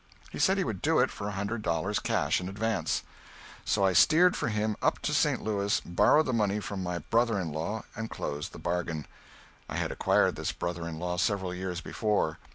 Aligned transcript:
He 0.31 0.39
said 0.39 0.57
he 0.57 0.63
would 0.63 0.81
do 0.81 0.97
it 0.97 1.11
for 1.11 1.27
a 1.27 1.31
hundred 1.33 1.61
dollars 1.61 1.99
cash 1.99 2.41
in 2.41 2.49
advance. 2.49 3.03
So 3.63 3.85
I 3.85 3.93
steered 3.93 4.35
for 4.35 4.47
him 4.47 4.75
up 4.81 4.97
to 5.03 5.13
St. 5.13 5.43
Louis, 5.43 5.79
borrowed 5.81 6.25
the 6.25 6.33
money 6.33 6.59
from 6.59 6.81
my 6.81 6.97
brother 6.97 7.39
in 7.39 7.51
law 7.51 7.83
and 7.95 8.09
closed 8.09 8.51
the 8.51 8.57
bargain. 8.57 9.05
I 9.69 9.75
had 9.75 9.91
acquired 9.91 10.37
this 10.37 10.53
brother 10.53 10.87
in 10.87 10.97
law 10.97 11.17
several 11.17 11.53
years 11.53 11.81
before. 11.81 12.39